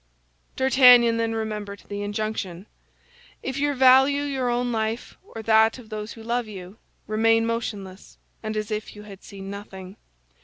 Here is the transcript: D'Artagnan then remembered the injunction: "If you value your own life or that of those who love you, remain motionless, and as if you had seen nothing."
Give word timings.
D'Artagnan 0.55 1.17
then 1.17 1.35
remembered 1.35 1.83
the 1.87 2.01
injunction: 2.01 2.65
"If 3.43 3.59
you 3.59 3.75
value 3.75 4.23
your 4.23 4.49
own 4.49 4.71
life 4.71 5.15
or 5.21 5.43
that 5.43 5.77
of 5.77 5.89
those 5.89 6.13
who 6.13 6.23
love 6.23 6.47
you, 6.47 6.79
remain 7.05 7.45
motionless, 7.45 8.17
and 8.41 8.57
as 8.57 8.71
if 8.71 8.95
you 8.95 9.03
had 9.03 9.21
seen 9.23 9.51
nothing." 9.51 9.97